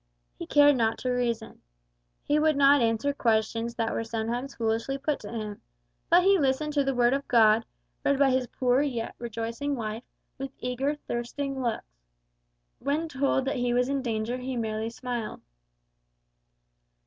He 0.33 0.47
cared 0.47 0.77
not 0.77 0.97
to 0.97 1.11
reason. 1.11 1.61
He 2.23 2.39
would 2.39 2.57
not 2.57 2.81
answer 2.81 3.13
questions 3.13 3.75
that 3.75 3.93
were 3.93 4.03
sometimes 4.03 4.55
foolishly 4.55 4.97
put 4.97 5.19
to 5.19 5.29
him, 5.29 5.61
but 6.09 6.23
he 6.23 6.39
listened 6.39 6.73
to 6.73 6.83
the 6.83 6.95
Word 6.95 7.13
of 7.13 7.27
God, 7.27 7.67
read 8.03 8.17
by 8.17 8.31
his 8.31 8.47
poor 8.47 8.81
yet 8.81 9.13
rejoicing 9.19 9.75
wife, 9.75 10.01
with 10.39 10.49
eager, 10.57 10.95
thirsting 10.95 11.61
looks. 11.61 11.85
When 12.79 13.09
told 13.09 13.45
that 13.45 13.57
he 13.57 13.75
was 13.75 13.89
in 13.89 14.01
danger 14.01 14.37
he 14.39 14.57
merely 14.57 14.89
smiled. 14.89 15.41